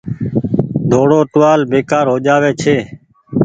[0.89, 2.77] ۮوڙو ٽوهآل بيڪآر هو جآ وي ڇي۔